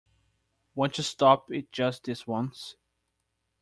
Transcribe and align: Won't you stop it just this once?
Won't 0.73 0.97
you 0.97 1.03
stop 1.03 1.51
it 1.51 1.71
just 1.71 2.05
this 2.05 2.25
once? 2.25 2.75